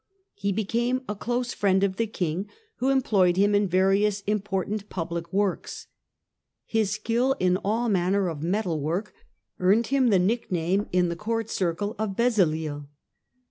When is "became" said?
0.51-1.03